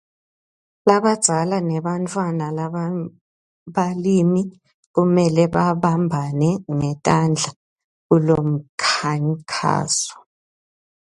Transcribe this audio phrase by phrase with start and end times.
[0.87, 4.41] Labadzala nebantfwana lababalimi
[4.93, 7.49] kumele babambane ngetandla
[8.07, 10.15] kulomkhankhaso.